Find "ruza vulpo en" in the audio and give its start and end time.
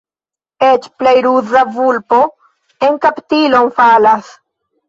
1.25-2.99